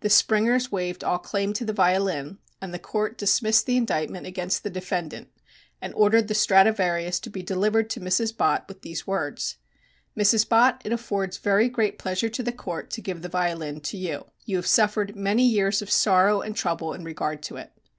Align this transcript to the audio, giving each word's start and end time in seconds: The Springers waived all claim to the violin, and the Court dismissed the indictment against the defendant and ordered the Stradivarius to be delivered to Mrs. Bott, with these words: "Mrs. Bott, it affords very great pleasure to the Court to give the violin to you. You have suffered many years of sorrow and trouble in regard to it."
The 0.00 0.08
Springers 0.08 0.72
waived 0.72 1.04
all 1.04 1.18
claim 1.18 1.52
to 1.52 1.64
the 1.66 1.74
violin, 1.74 2.38
and 2.62 2.72
the 2.72 2.78
Court 2.78 3.18
dismissed 3.18 3.66
the 3.66 3.76
indictment 3.76 4.26
against 4.26 4.62
the 4.62 4.70
defendant 4.70 5.28
and 5.82 5.92
ordered 5.92 6.28
the 6.28 6.34
Stradivarius 6.34 7.20
to 7.20 7.28
be 7.28 7.42
delivered 7.42 7.90
to 7.90 8.00
Mrs. 8.00 8.34
Bott, 8.34 8.66
with 8.68 8.80
these 8.80 9.06
words: 9.06 9.58
"Mrs. 10.16 10.48
Bott, 10.48 10.80
it 10.82 10.94
affords 10.94 11.36
very 11.36 11.68
great 11.68 11.98
pleasure 11.98 12.30
to 12.30 12.42
the 12.42 12.52
Court 12.52 12.88
to 12.92 13.02
give 13.02 13.20
the 13.20 13.28
violin 13.28 13.82
to 13.82 13.98
you. 13.98 14.24
You 14.46 14.56
have 14.56 14.66
suffered 14.66 15.14
many 15.14 15.44
years 15.46 15.82
of 15.82 15.90
sorrow 15.90 16.40
and 16.40 16.56
trouble 16.56 16.94
in 16.94 17.04
regard 17.04 17.42
to 17.42 17.56
it." 17.56 17.72